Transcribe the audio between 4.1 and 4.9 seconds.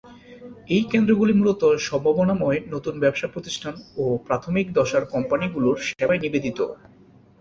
প্রাথমিক